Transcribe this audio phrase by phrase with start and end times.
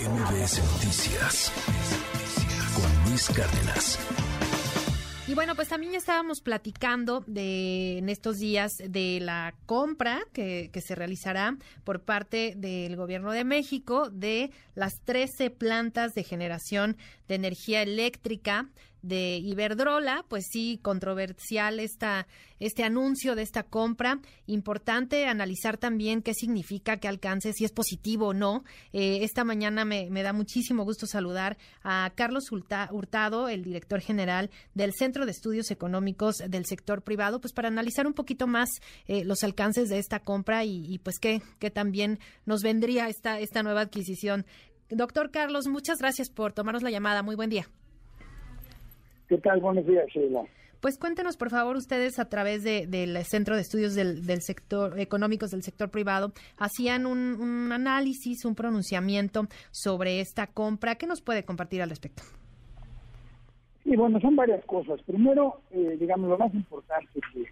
[0.00, 1.52] MBS Noticias
[2.74, 3.98] con Luis Cárdenas.
[5.28, 10.80] Y bueno, pues también estábamos platicando de en estos días de la compra que, que,
[10.80, 16.96] se realizará por parte del gobierno de México de las 13 plantas de generación
[17.32, 18.68] de energía eléctrica
[19.02, 22.28] de Iberdrola, pues sí, controversial esta,
[22.60, 24.20] este anuncio de esta compra.
[24.46, 28.62] Importante analizar también qué significa, qué alcance, si es positivo o no.
[28.92, 34.92] Eh, esta mañana me, da muchísimo gusto saludar a Carlos Hurtado, el director general del
[34.92, 38.68] Centro de Estudios Económicos del Sector Privado, pues para analizar un poquito más
[39.06, 43.64] eh, los alcances de esta compra y, pues qué, qué también nos vendría esta, esta
[43.64, 44.46] nueva adquisición.
[44.94, 47.22] Doctor Carlos, muchas gracias por tomarnos la llamada.
[47.22, 47.64] Muy buen día.
[49.26, 49.60] ¿Qué tal?
[49.60, 50.42] Buenos días, Sheila.
[50.80, 55.62] Pues cuéntenos, por favor, ustedes a través del Centro de Estudios del, Sector Económicos del
[55.62, 60.96] Sector Privado, hacían un, análisis, un pronunciamiento sobre esta compra.
[60.96, 62.24] ¿Qué nos puede compartir al respecto?
[63.84, 65.00] Sí, bueno, son varias cosas.
[65.02, 67.46] Primero, eh, digamos, lo más importante que,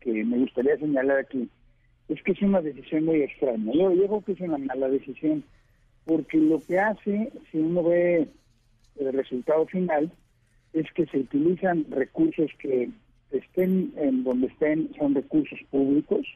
[0.00, 1.48] que, me gustaría señalar aquí
[2.08, 3.72] es que es una decisión muy extraña.
[3.74, 5.44] Yo, yo creo que es una mala decisión
[6.10, 8.26] porque lo que hace, si uno ve
[8.98, 10.10] el resultado final,
[10.72, 12.90] es que se utilizan recursos que
[13.30, 16.26] estén en donde estén, son recursos públicos,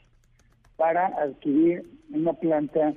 [0.76, 2.94] para adquirir una planta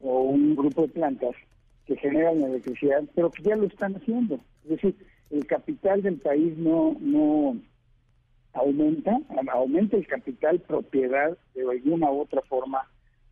[0.00, 1.36] o un grupo de plantas
[1.84, 4.40] que generan electricidad, pero que ya lo están haciendo.
[4.64, 4.96] Es decir,
[5.28, 7.58] el capital del país no, no
[8.54, 9.20] aumenta,
[9.52, 12.80] aumenta el capital propiedad de alguna u otra forma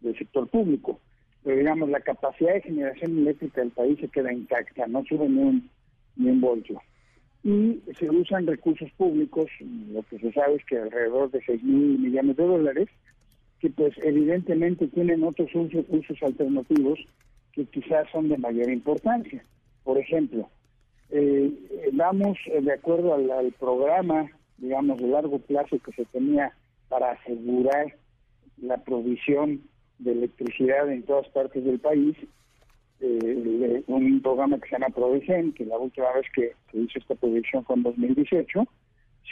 [0.03, 1.01] del sector público.
[1.45, 5.41] Pero digamos, la capacidad de generación eléctrica del país se queda intacta, no sube ni
[5.41, 5.71] un,
[6.17, 6.81] ni un voltio
[7.45, 9.47] y se usan recursos públicos,
[9.93, 12.89] lo que se sabe es que alrededor de 6 mil millones de dólares,
[13.59, 17.01] que pues evidentemente tienen otros usos, usos alternativos
[17.53, 19.45] que quizás son de mayor importancia.
[19.83, 20.49] Por ejemplo,
[21.11, 21.53] eh,
[21.93, 26.53] vamos eh, de acuerdo al, al, programa, digamos, de largo plazo que se tenía
[26.89, 27.97] para asegurar
[28.59, 29.63] la provisión
[30.03, 32.17] de electricidad en todas partes del país,
[33.01, 37.15] eh, un programa que se llama Prodecen, que la última vez que se hizo esta
[37.15, 38.65] proyección fue en 2018.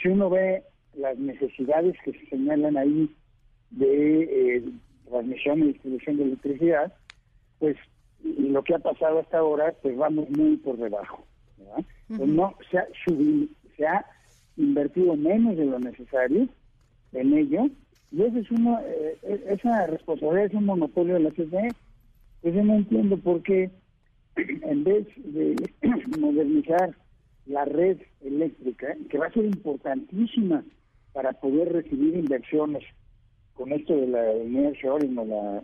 [0.01, 0.63] Si uno ve
[0.95, 3.09] las necesidades que se señalan ahí
[3.69, 4.63] de eh,
[5.09, 6.93] transmisión y distribución de electricidad,
[7.59, 7.77] pues
[8.23, 11.25] lo que ha pasado hasta ahora, pues vamos muy por debajo.
[12.07, 12.87] pues no se ha,
[13.77, 14.05] se ha
[14.57, 16.47] invertido menos de lo necesario
[17.13, 17.69] en ello,
[18.11, 21.69] y esa es uno, eh, e, esa responsabilidad es un monopolio de la CFE
[22.41, 23.69] pues yo no entiendo por qué
[24.35, 25.55] en vez de
[26.19, 26.95] modernizar
[27.45, 30.63] la red eléctrica, que va a ser importantísima
[31.13, 32.83] para poder recibir inversiones
[33.53, 35.63] con esto de la nearshoring o la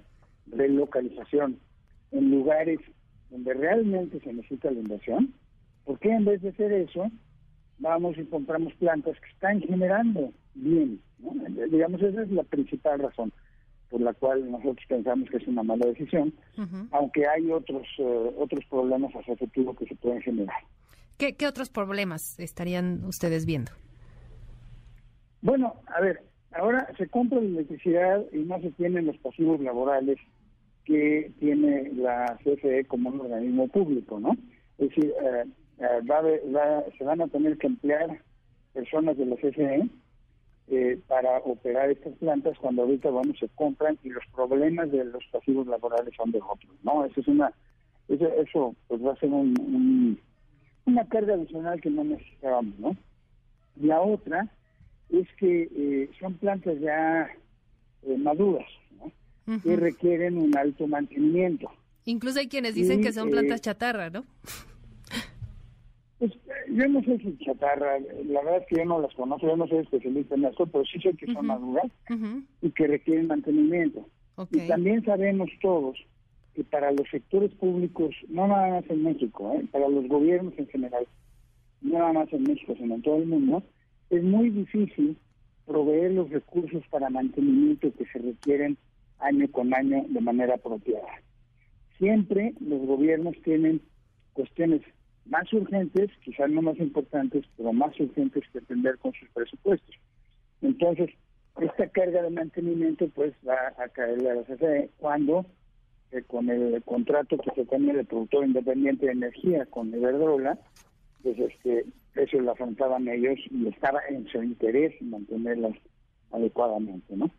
[0.51, 1.57] relocalización
[2.11, 2.79] en lugares
[3.29, 5.33] donde realmente se necesita la inversión,
[5.85, 7.09] ¿por qué en vez de hacer eso
[7.79, 11.01] vamos y compramos plantas que están generando bien?
[11.71, 13.31] Digamos, esa es la principal razón
[13.89, 16.33] por la cual nosotros pensamos que es una mala decisión,
[16.91, 20.57] aunque hay otros eh, otros problemas hacia el futuro que se pueden generar.
[21.17, 23.71] ¿Qué, otros problemas estarían ustedes viendo?
[25.41, 30.17] Bueno, a ver, ahora se compra la electricidad y no se tienen los pasivos laborales
[30.85, 34.37] que tiene la CFE como un organismo público, ¿no?
[34.77, 35.45] Es decir, eh,
[35.79, 38.21] eh, se van a tener que emplear
[38.73, 39.89] personas de la CFE
[40.69, 45.23] eh, para operar estas plantas cuando ahorita bueno se compran y los problemas de los
[45.31, 47.53] pasivos laborales son de otros no eso es una
[48.07, 50.19] eso, eso pues va a ser un,
[50.85, 52.95] una carga adicional que no necesitábamos no
[53.77, 54.49] la otra
[55.09, 57.29] es que eh, son plantas ya
[58.03, 58.67] eh, maduras
[58.99, 59.61] ¿no?
[59.61, 61.71] que requieren un alto mantenimiento.
[62.05, 64.25] Incluso hay quienes dicen que son plantas chatarra no
[66.19, 66.31] pues
[66.69, 69.67] yo no sé si chatarra, la verdad es que yo no las conozco, yo no
[69.67, 71.85] soy especialista en esto, pero sí sé que son maduras
[72.61, 74.07] y que requieren mantenimiento.
[74.51, 75.97] Y también sabemos todos
[76.55, 79.65] que para los sectores públicos, no nada más en México, ¿eh?
[79.71, 81.07] para los gobiernos en general,
[81.81, 83.61] no nada más en México, sino en todo el mundo,
[84.09, 85.17] es muy difícil
[85.67, 88.77] proveer los recursos para mantenimiento que se requieren
[89.19, 91.21] año con año de manera apropiada.
[91.99, 93.81] Siempre los gobiernos tienen
[94.33, 94.81] cuestiones
[95.29, 99.95] más urgentes, quizás no más importantes, pero más urgentes que atender con sus presupuestos.
[100.61, 101.09] Entonces,
[101.59, 105.45] esta carga de mantenimiento pues va a caerle a la CFE cuando
[106.11, 110.57] eh, con el contrato que se tenía de productor independiente de energía con Iberdrola,
[111.23, 111.85] pues este
[112.15, 115.73] eso lo afrontaban ellos y estaba en su interés mantenerlas
[116.31, 117.29] adecuadamente, ¿no?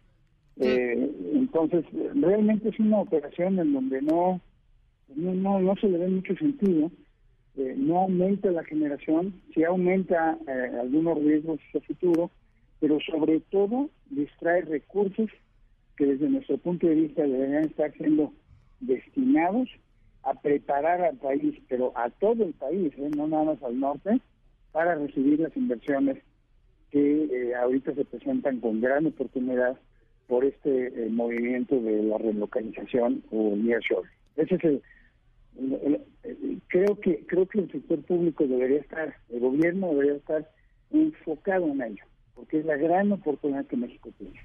[0.60, 4.40] Eh, entonces, realmente es una operación en donde no
[5.16, 6.90] no, no, no se le ve mucho sentido.
[7.58, 12.30] Eh, no aumenta la generación, sí aumenta eh, algunos riesgos a futuro,
[12.78, 15.28] pero sobre todo distrae recursos
[15.96, 18.32] que desde nuestro punto de vista deberían estar siendo
[18.78, 19.68] destinados
[20.22, 23.10] a preparar al país, pero a todo el país, ¿eh?
[23.16, 24.20] no nada más al norte,
[24.70, 26.18] para recibir las inversiones
[26.92, 29.76] que eh, ahorita se presentan con gran oportunidad
[30.28, 34.08] por este movimiento de la relocalización o nearshore.
[34.36, 34.82] Ese es el,
[36.78, 40.50] creo que creo que el sector público debería estar, el gobierno debería estar
[40.90, 42.04] enfocado en ello,
[42.34, 44.40] porque es la gran oportunidad que México tiene.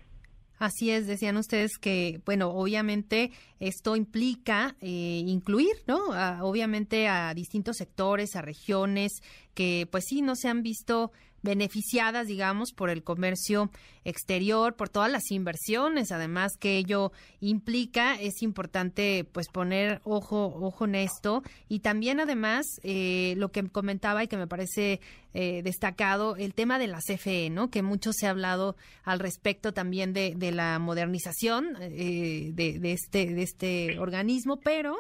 [0.60, 5.98] Así es, decían ustedes que, bueno, obviamente esto implica eh, incluir, ¿no?
[6.42, 9.22] obviamente a distintos sectores, a regiones
[9.54, 11.12] que, pues sí, no se han visto
[11.44, 13.70] beneficiadas, digamos, por el comercio
[14.06, 17.12] exterior, por todas las inversiones, además que ello
[17.42, 23.64] implica, es importante pues poner ojo, ojo en esto y también además eh, lo que
[23.70, 25.00] comentaba y que me parece
[25.34, 27.70] eh, destacado, el tema de la CFE, ¿no?
[27.70, 32.92] Que mucho se ha hablado al respecto también de, de la modernización eh, de, de,
[32.94, 34.96] este, de este organismo, pero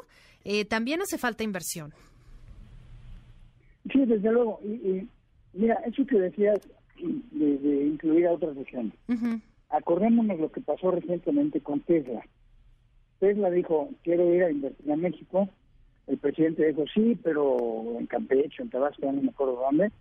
[0.67, 1.93] también hace falta inversión.
[3.93, 4.59] Sí, desde luego.
[5.53, 6.59] Mira, eso que decías
[6.99, 8.93] de, incluir a otras regiones.
[9.69, 12.25] Acordémonos lo que pasó recientemente con Tesla.
[13.19, 15.49] Tesla dijo, quiero ir a invertir a México.
[16.07, 19.91] El presidente dijo, sí, pero en Campeche, en Tabasco, no me acuerdo dónde.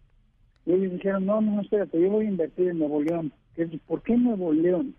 [0.67, 3.33] Y ellos dijeron, no, no, espérate, yo voy a invertir en Nuevo León.
[3.87, 4.95] ¿Por qué Nuevo León?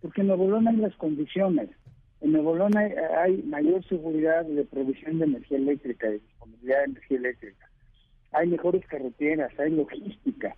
[0.00, 1.70] Porque en Nuevo León hay las condiciones.
[2.20, 6.84] En Nuevo León hay, hay mayor seguridad de provisión de energía eléctrica, de disponibilidad de
[6.84, 7.63] energía eléctrica
[8.34, 10.56] hay mejores carreteras, hay logística,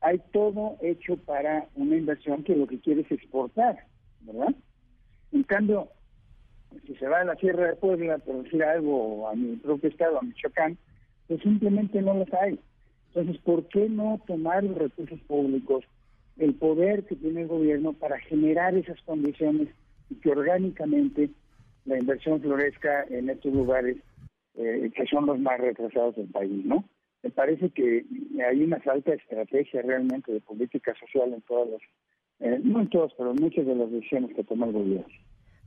[0.00, 3.86] hay todo hecho para una inversión que lo que quiere es exportar,
[4.20, 4.54] ¿verdad?
[5.32, 5.88] En cambio,
[6.86, 10.18] si se va a la Sierra de Puebla a producir algo a mi propio estado,
[10.18, 10.76] a Michoacán,
[11.26, 12.60] pues simplemente no las hay.
[13.08, 15.84] Entonces, ¿por qué no tomar los recursos públicos,
[16.36, 19.68] el poder que tiene el gobierno para generar esas condiciones
[20.10, 21.30] y que orgánicamente
[21.84, 23.96] la inversión florezca en estos lugares
[24.56, 26.84] eh, que son los más retrasados del país, ¿no?
[27.24, 28.04] Me parece que
[28.46, 31.80] hay una falta estrategia realmente de política social en todas las,
[32.40, 35.06] eh, no en todas, pero en muchas de las decisiones que toma el gobierno.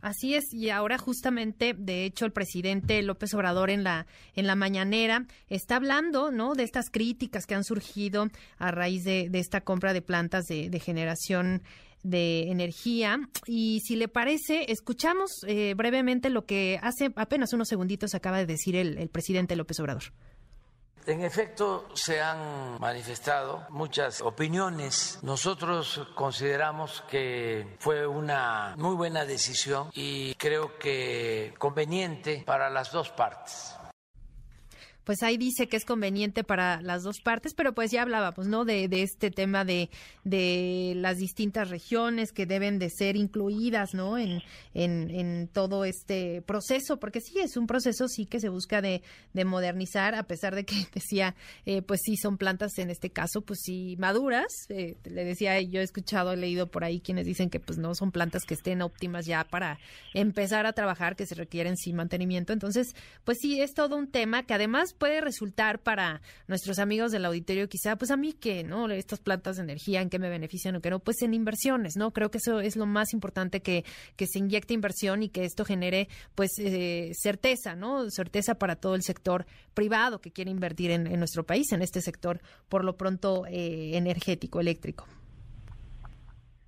[0.02, 4.06] Así es, y ahora justamente, de hecho, el presidente López Obrador en la
[4.36, 6.54] en la mañanera está hablando, ¿no?
[6.54, 8.28] De estas críticas que han surgido
[8.60, 11.64] a raíz de, esta compra de plantas de, generación
[12.04, 13.18] de energía.
[13.48, 18.46] Y si le parece, escuchamos eh, brevemente lo que hace apenas unos segunditos acaba de
[18.46, 20.04] decir el presidente López Obrador.
[21.08, 25.20] En efecto, se han manifestado muchas opiniones.
[25.22, 33.10] Nosotros consideramos que fue una muy buena decisión y creo que conveniente para las dos
[33.10, 33.78] partes
[35.08, 38.66] pues ahí dice que es conveniente para las dos partes, pero pues ya hablábamos, ¿no?
[38.66, 39.90] De, de este tema de,
[40.26, 44.18] de las distintas regiones que deben de ser incluidas, ¿no?
[44.18, 44.42] En,
[44.74, 49.02] en, en todo este proceso, porque sí, es un proceso sí que se busca de,
[49.32, 53.40] de modernizar, a pesar de que decía, eh, pues sí, son plantas en este caso,
[53.40, 54.52] pues sí, maduras.
[54.68, 57.96] Eh, le decía, yo he escuchado, he leído por ahí quienes dicen que pues no
[57.96, 59.80] son plantas que estén óptimas ya para
[60.14, 62.52] empezar a trabajar, que se requieren sin mantenimiento.
[62.52, 62.94] Entonces,
[63.24, 67.70] pues sí, es todo un tema que además puede resultar para nuestros amigos del auditorio
[67.70, 68.90] quizá, pues a mí que, ¿no?
[68.90, 71.00] Estas plantas de energía, ¿en qué me benefician o qué no?
[71.00, 72.12] Pues en inversiones, ¿no?
[72.12, 73.84] Creo que eso es lo más importante que,
[74.16, 78.10] que se inyecte inversión y que esto genere, pues, eh, certeza, ¿no?
[78.10, 82.40] Certeza para todo el sector privado que quiere invertir en, nuestro país, en este sector,
[82.70, 85.06] por lo pronto, eh, energético, eléctrico.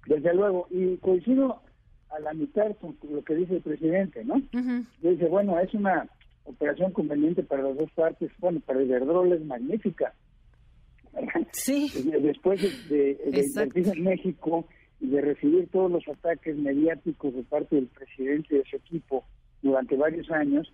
[0.05, 1.61] Desde luego, y coincido
[2.09, 4.41] a la mitad con lo que dice el presidente, ¿no?
[5.01, 6.07] Dice, bueno, es una
[6.49, 10.13] operación conveniente para las dos partes, bueno, para Iberdrola es magnífica.
[11.51, 11.91] Sí.
[12.21, 14.67] Después de, de, en México
[14.99, 19.23] y de recibir todos los ataques mediáticos de parte del presidente y de su equipo
[19.61, 20.71] durante varios años,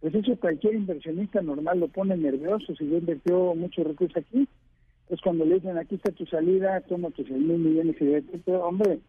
[0.00, 4.48] pues eso cualquier inversionista normal lo pone nervioso si ya invirtió muchos recursos aquí.
[5.02, 8.56] Entonces cuando le dicen aquí está tu salida, toma tus 6 mil millones y de
[8.56, 9.00] hombre,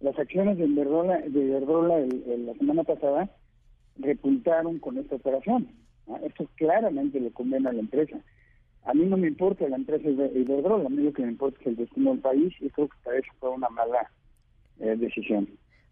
[0.00, 3.30] las acciones de Iberdrola, de Iberdrola la semana pasada
[3.98, 5.68] repuntaron con esta operación.
[6.24, 8.16] Esto claramente le conviene a la empresa.
[8.84, 11.66] A mí no me importa la empresa Iberdrola, a mí lo que me importa es
[11.66, 14.10] el destino del país y creo que para eso fue una mala
[14.78, 15.48] eh, decisión.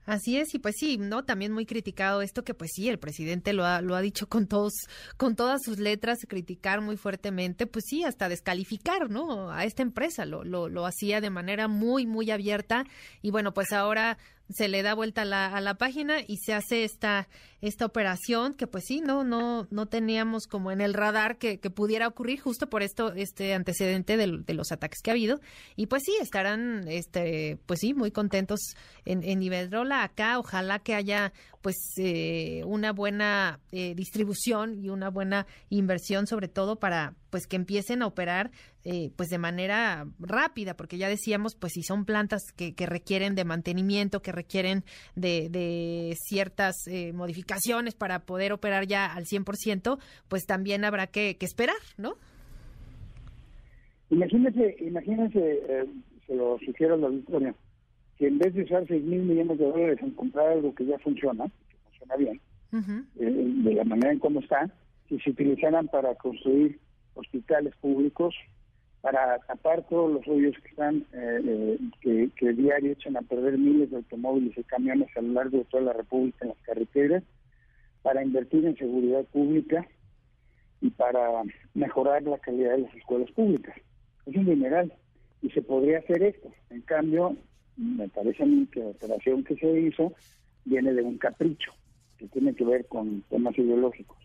[0.07, 1.25] Así es, y pues sí, ¿no?
[1.25, 4.47] También muy criticado esto que pues sí, el presidente lo ha, lo ha dicho con
[4.47, 4.75] todos,
[5.17, 9.51] con todas sus letras, criticar muy fuertemente, pues sí, hasta descalificar, ¿no?
[9.51, 12.85] A esta empresa, lo, lo, lo hacía de manera muy, muy abierta,
[13.23, 14.19] y bueno, pues ahora
[14.51, 17.29] se le da vuelta a la, a la página y se hace esta,
[17.61, 21.71] esta operación que pues sí, no, no, no teníamos como en el radar que, que
[21.71, 25.41] pudiera ocurrir justo por esto, este antecedente de, de, los ataques que ha habido.
[25.77, 28.61] Y pues sí, estarán, este, pues sí, muy contentos
[29.05, 30.39] en, en Iberdrola acá.
[30.39, 31.33] Ojalá que haya
[31.65, 37.57] pues eh, una buena eh, distribución y una buena inversión sobre todo para pues que
[37.57, 38.51] empiecen a operar
[38.85, 43.35] eh, pues de manera rápida porque ya decíamos pues si son plantas que, que requieren
[43.35, 44.85] de mantenimiento que requieren
[45.17, 46.77] de, de ciertas
[47.15, 52.17] modificaciones para poder operar ya al 100% pues también habrá que, que esperar ¿no?
[54.11, 55.63] Imagínense, imagínense,
[56.27, 57.55] se lo sugiero la auditorio,
[58.19, 60.99] que en vez de usar 6 mil millones de dólares en comprar algo que ya
[60.99, 62.41] funciona, que funciona bien,
[62.73, 64.71] eh, de la manera en cómo está,
[65.09, 66.79] si se utilizaran para construir
[67.15, 68.35] hospitales públicos,
[69.01, 73.59] para tapar todos los hoyos que están, eh, eh, que, que diario echan a perder
[73.59, 77.23] miles de automóviles y camiones a lo largo de toda la República en las carreteras,
[78.03, 79.87] para invertir en seguridad pública
[80.81, 81.43] y para
[81.75, 83.75] mejorar la calidad de las escuelas públicas.
[84.27, 84.93] Es un dineral
[85.43, 86.51] y se podría hacer esto.
[86.71, 87.37] En cambio,
[87.77, 90.13] me parece a mí que la operación que se hizo
[90.65, 91.73] viene de un capricho
[92.19, 94.19] que tiene que ver con temas ideológicos.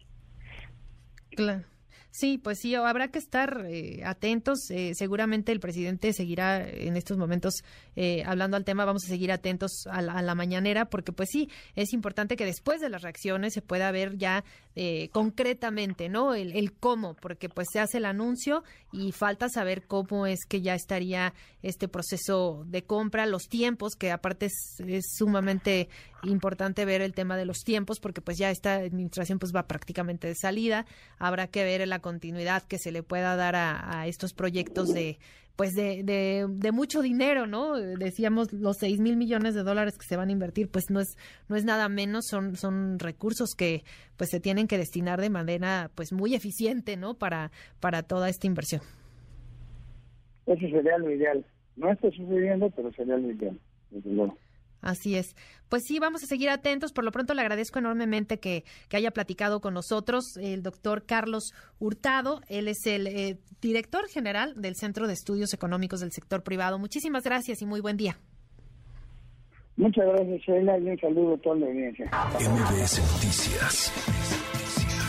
[1.31, 1.63] Claro.
[2.11, 4.71] Sí, pues sí, habrá que estar eh, atentos.
[4.71, 7.63] Eh, seguramente el presidente seguirá en estos momentos
[7.95, 8.83] eh, hablando al tema.
[8.83, 12.89] Vamos a seguir atentos a la, mañanera porque, pues sí, es importante que después de
[12.89, 14.43] las reacciones se pueda ver ya
[15.11, 16.33] concretamente, ¿no?
[16.33, 20.61] El, el, cómo, porque pues se hace el anuncio y falta saber cómo es que
[20.61, 25.89] ya estaría este proceso de compra, los tiempos, que aparte es, es sumamente
[26.23, 30.27] importante ver el tema de los tiempos porque pues ya esta administración pues va prácticamente
[30.27, 30.85] de salida.
[31.17, 35.19] Habrá que ver la continuidad que se le pueda dar a, estos proyectos de
[35.59, 36.03] pues de,
[36.47, 37.75] de, mucho dinero, ¿no?
[37.75, 41.17] Decíamos los seis mil millones de dólares que se van a invertir, pues no es
[41.49, 43.83] no es nada menos, son son recursos que
[44.15, 47.15] pues se tienen que destinar de manera pues muy eficiente, ¿no?
[47.15, 47.51] Para
[47.81, 48.79] para toda esta inversión.
[50.45, 51.45] Eso sería lo ideal.
[51.75, 53.59] No está sucediendo, pero sería lo ideal,
[53.91, 54.37] desde luego.
[54.81, 55.35] Así es.
[55.67, 56.91] Pues sí, vamos a seguir atentos.
[56.93, 62.41] Por lo pronto le agradezco enormemente que, haya platicado con nosotros el doctor Carlos Hurtado.
[62.47, 66.79] Él es el eh, director general del Centro de Estudios Económicos del Sector Privado.
[66.79, 68.17] Muchísimas gracias y muy buen día.
[69.77, 72.05] Muchas gracias, Sheila, y un saludo a toda la audiencia.
[72.37, 73.93] MBS Noticias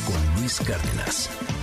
[0.06, 1.59] con Luis Cárdenas.